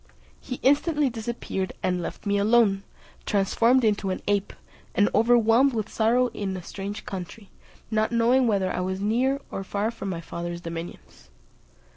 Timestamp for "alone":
2.39-2.81